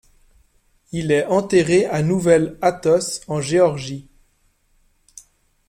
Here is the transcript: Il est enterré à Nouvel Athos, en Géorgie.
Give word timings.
Il 0.91 1.11
est 1.11 1.27
enterré 1.27 1.85
à 1.85 2.01
Nouvel 2.01 2.57
Athos, 2.63 3.19
en 3.27 3.39
Géorgie. 3.39 4.09